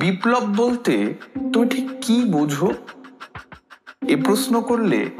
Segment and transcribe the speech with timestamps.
[0.00, 1.14] বিপ্লব বলতে
[1.52, 2.68] তুমি ঠিক কি বোঝো?
[4.08, 5.10] এ প্রশ্ন করলে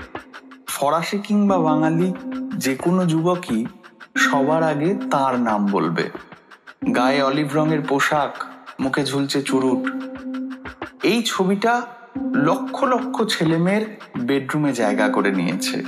[0.67, 2.15] ফরাসি কিংবা বাঙালি
[2.57, 3.67] যে কোনো যুবকই
[4.19, 6.11] সবার আগে তার নাম বলবে।
[6.97, 8.45] গায়ে অলিভ রঙের পোশাক,
[8.81, 9.83] মুখে ঝুলছে চুরুট।
[11.03, 11.83] এই ছবিটা
[12.35, 13.85] লক্ষ লক্ষ ছেলেমেয়ের
[14.21, 15.85] বেডরুমে জায়গা করে নিয়েছে।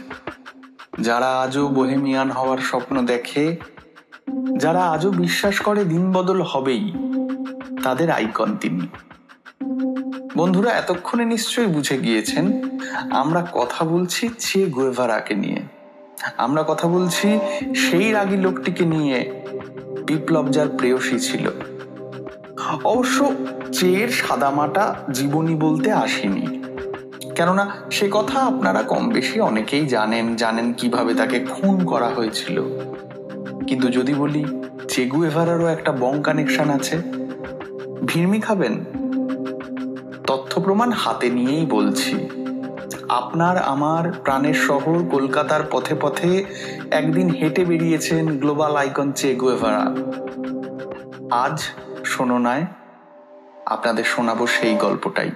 [1.01, 3.57] যারা আজও বোহেমিয়ান হওয়ার স্বপ্ন দেখে,
[4.57, 7.12] যারা আজও বিশ্বাস করে দিন বদল হবেই।
[7.83, 8.81] তাদের আইকন তিনি।
[10.37, 12.63] বন্ধুরা, এতক্ষণে নিশ্চয়ই বুঝে গিয়েছেন,
[13.11, 15.57] আমরা কথা বলছি চে গোয়েভারাকে নিয়ে।
[16.37, 17.39] আমরা কথা বলছি
[17.75, 19.43] সেই রাগী লোকটিকে নিয়ে
[20.07, 21.51] বিপ্লব যার প্রেয়সী ছিল।
[22.85, 23.31] অবশ্য
[23.73, 26.63] চেয়ের সাদামাটা জীবনী বলতে আসেনি।
[27.35, 32.63] কেননা, সে কথা আপনারা কম বেশি অনেকেই জানেন জানেন কীভাবে তাকে খুন করা হয়েছিল।
[33.67, 34.45] কিন্তু যদি বলি
[34.89, 37.22] চেগু এভারারও একটা বং কানেকশন আছে।
[38.05, 38.85] ভিড়মি খাবেন?
[40.27, 42.29] তথ্য প্রমাণ হাতে নিয়েই বলছি।
[43.09, 46.45] আপনার আমার প্রাণের শহর কলকাতার পথে পথে
[46.91, 49.85] একদিন হেঁটে বেরিয়েছেন গ্লোবাল আইকন চে গুয়েভারা।
[51.31, 51.63] আজ
[52.05, 52.65] শোনোনায়
[53.67, 55.31] আপনাদের শোনাবো সেই গল্পটাই।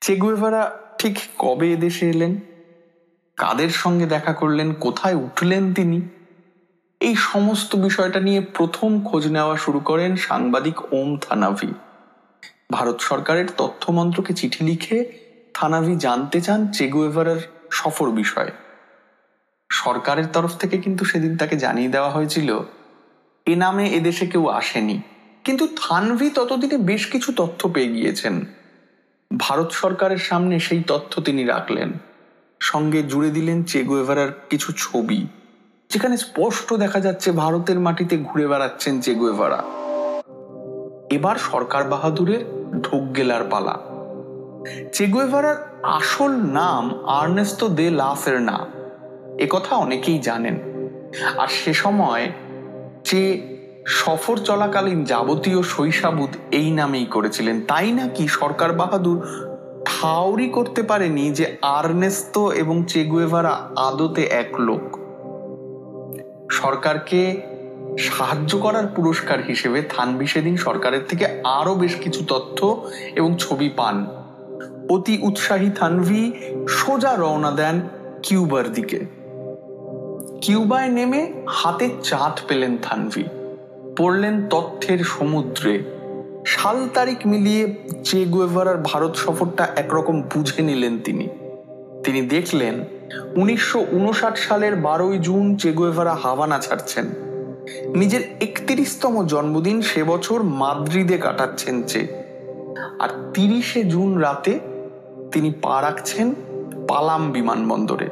[0.00, 2.40] চেগুয়েভারা ঠিক কবে এদেশে এলেন?
[3.40, 6.00] কাদের সঙ্গে দেখা করলেন, কোথায় উঠলেন তিনি?
[7.00, 11.74] এই সমস্ত বিষয়টা নিয়ে প্রথম খোঁজ নেওয়া শুরু করেন সাংবাদিক ওম থানাভি।
[12.72, 14.98] ভারত সরকারের তথ্য মন্ত্রকে চিঠি লিখে
[15.54, 18.50] থানাভি জানতে চান চেগুয়েভারার সফর বিষয়ে।
[19.72, 22.58] সরকারের তরফ থেকে কিন্তু সেদিন তাকে জানিয়ে দেওয়া হয়েছিল,
[23.46, 25.00] এ নামে এদেশে কেউ আসেনি।
[25.44, 28.44] কিন্তু থানভি ততদিনে বেশ কিছু তথ্য পেয়ে গিয়েছেন।
[29.38, 31.92] ভারত সরকারের সামনে সেই তথ্য তিনি রাখলেন।
[32.60, 35.20] সঙ্গে জুড়ে দিলেন চেগুয়েভারার কিছু ছবি,
[35.90, 39.60] যেখানে স্পষ্ট দেখা যাচ্ছে ভারতের মাটিতে ঘুরে বেড়াচ্ছেন চেগুয়েভারা
[41.16, 42.42] এবার সরকার বাহাদুরের
[42.84, 43.74] ঢোক গেলার পালা।
[44.92, 45.58] চেগুয়েভারার
[45.98, 46.84] আসল নাম
[47.20, 48.58] আর্নেস্তো দে লাফের না
[49.44, 50.56] একথা অনেকেই জানেন।
[51.42, 52.24] আর সে সময়
[53.08, 53.22] যে
[54.00, 59.18] সফর চলাকালীন যাবতীয় শৈশাবুদ এই নামেই করেছিলেন, তাই নাকি সরকার বাহাদুর
[60.00, 64.96] ঠাউরি করতে পারেনি যে আর্নেস্তো এবং চেগুয়েভারা আদতে এক লোক।
[66.50, 67.40] সরকারকে
[67.98, 74.06] সাহায্য করার পুরস্কার হিসেবে থানভি সেদিন সরকারের থেকে আরও বেশ কিছু তথ্য এবং ছবি পান।
[74.90, 76.32] অতি উৎসাহী থানভি
[76.68, 77.80] সোজা রওনা দেন
[78.22, 79.00] কিউবার দিকে।
[80.40, 83.24] কিউবায় নেমে হাতে চাঁদ পেলেন থানভি।
[83.96, 85.99] পড়লেন তথ্যের সমুদ্রে।
[86.46, 87.74] সাল তারিখ মিলিয়ে
[88.04, 91.28] চে গুয়েভারার ভারত সফরটা একরকম বুঝে নিলেন তিনি।
[92.04, 92.84] তিনি দেখলেন,
[93.36, 97.08] উনিশশো উনষাট সালের বারোই জুন চেগুয়েভারা হাভানা ছাড়ছেন।
[97.94, 102.06] নিজের একত্রিশতম জন্মদিন সে বছর মাদ্রিদে কাটাচ্ছেন চে
[102.98, 104.58] আর তিরিশে জুন রাতে
[105.32, 106.34] তিনি পা রাখছেন
[106.88, 108.08] পালাম বিমানবন্দরে।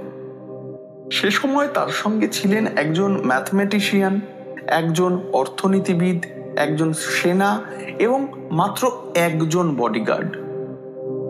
[1.11, 4.21] সে সময় তার সঙ্গে ছিলেন একজন ম্যাথমেটিশিয়ান,
[4.67, 6.27] একজন অর্থনীতিবিদ
[6.59, 7.63] একজন সেনা
[7.99, 10.37] এবং মাত্র একজন বডিগার্ড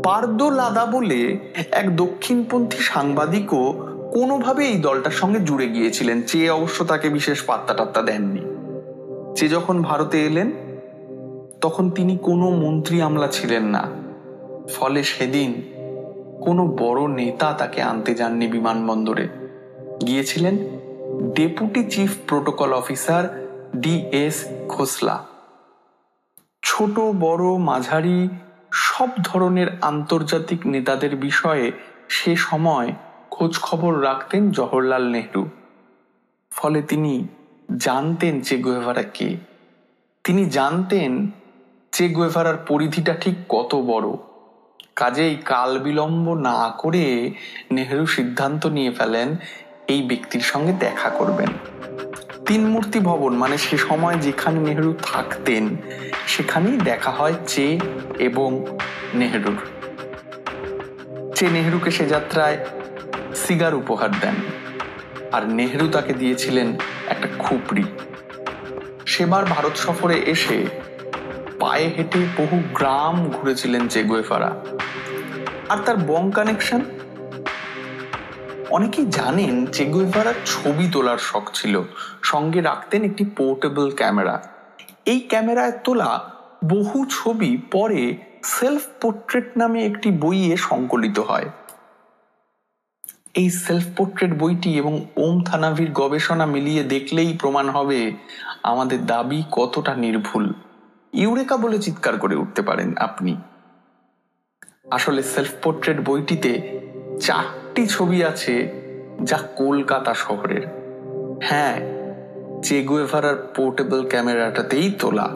[0.05, 1.39] পার্দো লাদা বলে
[1.71, 3.65] এক দক্ষিণপন্থী সাংবাদিকও
[4.13, 8.43] কোনোভাবে এই দলটার সঙ্গে জুড়ে গিয়েছিলেন চেয়ে অবশ্য তাকে বিশেষ পাত্তা টাত্তা দেননি।
[9.37, 10.53] চে যখন ভারতে এলেন,
[11.61, 13.83] তখন তিনি কোনো মন্ত্রী আমলা ছিলেন না।
[14.75, 15.51] ফলে সেদিন
[16.45, 19.29] কোনো বড় নেতা তাকে আনতে যাননি বিমানবন্দরে।
[20.07, 20.59] গিয়েছিলেন
[21.35, 23.25] deputy chief protocol officer
[23.77, 25.25] D S Khosla.
[26.63, 28.29] ছোট, বড়, মাঝারি
[28.73, 31.73] সব ধরনের আন্তর্জাতিক নেতাদের বিষয়ে
[32.09, 32.93] সে সময়
[33.31, 35.49] খোঁজ খবর রাখতেন জওহরলাল নেহরু।
[36.51, 37.29] ফলে তিনি
[37.77, 39.37] জানতেন চে গুয়েভারা কে।
[40.25, 41.31] তিনি জানতেন
[41.93, 44.09] চে গুয়েভারার পরিধিটা ঠিক কত বড়।
[44.97, 47.35] কাজেই কাল বিলম্ব না করে
[47.73, 49.37] নেহরু সিদ্ধান্ত নিয়ে ফেলেন,
[49.89, 51.49] এই ব্যক্তির সঙ্গে দেখা করবেন।
[52.49, 55.65] তিন মূর্তি ভবন মানে সে সময় যেখানে নেহরু থাকতেন,
[56.33, 57.67] সেখানেই দেখা হয় চে
[58.29, 58.51] এবং
[59.19, 59.61] নেহরুর।
[61.37, 62.57] চে নেহরুকে সে যাত্রায়
[63.43, 64.37] সিগার উপহার দেন,
[65.37, 66.69] আর নেহরু তাকে দিয়েছিলেন
[67.13, 67.85] একটা খুপড়ি।
[69.13, 70.59] সেবার ভারত সফরে এসে
[71.61, 74.51] পায়ে হেঁটে বহু গ্রাম ঘুরেছিলেন চেগুয়েফারা
[75.69, 76.81] আর তার বং কানেকশন
[78.71, 81.83] অনেকেই জানেন চেগুয়েভারার ছবি তোলার শখ ছিল।
[82.23, 84.43] সঙ্গে রাখতেন একটি পোর্টেবল ক্যামেরা।
[85.07, 86.33] এই ক্যামেরায় তোলা
[86.65, 91.49] বহু ছবি পরে সেলফ পোর্ট্রেট নামে একটি বইয়ে সংকলিত হয়।
[93.35, 98.13] এই সেলফ পোর্ট্রেট বইটি এবং ওম থানাভির গবেষণা মিলিয়ে দেখলেই প্রমাণ হবে
[98.63, 100.53] আমাদের দাবি কতটা নির্ভুল।
[101.13, 103.37] ইউরেকা বলে চিৎকার করে উঠতে পারেন আপনি।
[104.91, 106.81] আসলে সেলফ পোর্ট্রেট বইটিতে
[107.79, 108.55] চারটি ছবি আছে
[109.23, 110.65] যা কলকাতা শহরের।
[111.43, 111.77] হ্যাঁ
[112.63, 115.29] চেগুয়েভারার পোর্টেবল ক্যামেরাটাতেই তোলা।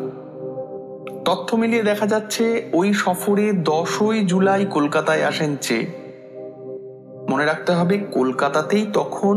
[1.24, 5.78] তথ্য মিলিয়ে দেখা যাচ্ছে ওই সফরে দশই জুলাই কলকাতায় আসেন চে
[7.28, 9.36] মনে রাখতে হবে, কলকাতাতেই তখন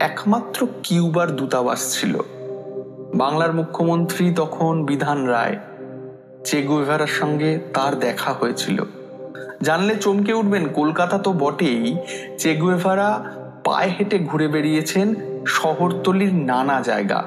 [0.00, 2.14] একমাত্র কিউবার দূতাবাস ছিল।
[3.14, 5.56] বাংলার মুখ্যমন্ত্রী তখন বিধান রায়।
[6.44, 8.78] চেগুয়েভারার সঙ্গে তার দেখা হয়েছিল।
[9.62, 11.96] জানলে চমকে উঠবেন, কলকাতা তো বটেই।
[12.38, 13.08] চেগুয়েভারা
[13.64, 15.06] পায়ে হেঁটে ঘুরে বেরিয়েছেন
[15.46, 17.20] শহরতলির নানা জায়গা।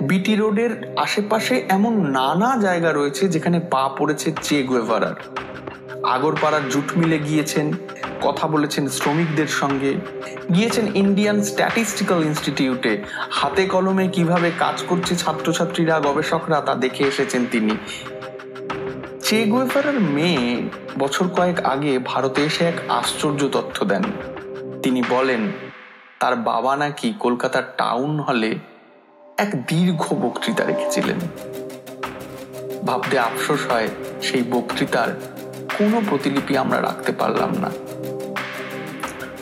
[0.00, 5.16] বিটি রোডের আশেপাশে এমন নানা জায়গা রয়েছে যেখানে পা পড়েছে চে গুয়েভারার
[6.14, 7.66] আগরপাড়ার জুট মিলে গিয়েছেন,
[8.20, 9.92] কথা বলেছেন শ্রমিকদের সঙ্গে।
[10.54, 12.92] গিয়েছেন ইন্ডিয়ান স্ট্যাটিস্টিক্যাল ইনস্টিটিউটে।
[13.30, 17.74] হাতে কলমে কীভাবে কাজ করছে ছাত্রছাত্রীরা, গবেষকরা তা দেখে এসেছেন তিনি।
[19.28, 24.02] চে গুয়েভারার মেয়ে বছর কয়েক আগে ভারতে এসে এক আশ্চর্য তথ্য দেন।
[24.82, 25.52] তিনি বলেন,
[26.20, 28.58] তার বাবা নাকি কলকাতার টাউন হলে
[29.38, 31.18] এক দীর্ঘ বক্তৃতা রেখেছিলেন।
[32.86, 33.88] ভাবতে আফসোস হয়,
[34.22, 35.08] সেই বক্তৃতার
[35.78, 37.70] কোনো প্রতিলিপি আমরা রাখতে পারলাম না।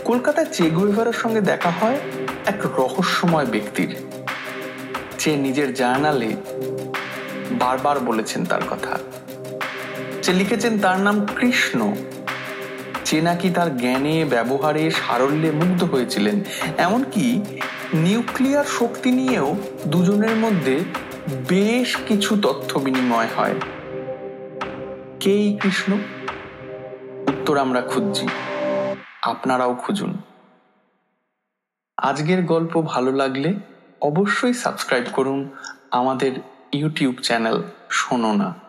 [0.04, 1.98] কলকাতায় চেগুয়েভারের সঙ্গে দেখা হয়,
[2.46, 3.96] এক রহস্যময় ব্যক্তির।
[5.18, 6.36] যে নিজের জার্নালে
[7.50, 8.98] বারবার বলেছেন তার কথা।
[10.26, 11.94] যে লিখেছেন তার নাম কৃষ্ণ।
[13.04, 16.40] যে নাকি তার জ্ঞানে, ব্যবহারে, সারল্যে মুগ্ধ হয়েছিলেন।
[16.78, 17.42] এমনকি
[17.94, 19.56] নিউক্লিয়ার শক্তি নিয়েও
[19.86, 20.80] দুজনের মধ্যে
[21.48, 23.54] বেশ কিছু তথ্য বিনিময় হয়।
[25.20, 25.92] কে কৃষ্ণ?
[27.28, 28.28] উত্তর আমরা খুঁজছি।
[29.22, 30.18] আপনারাও খুঁজুন।
[31.96, 33.54] আজকের গল্প ভালো লাগলে
[34.02, 35.50] অবশ্যই সাবস্ক্রাইব করুন।
[35.90, 36.32] আমাদের
[36.72, 38.65] ইউটিউব চ্যানেল শোনো না।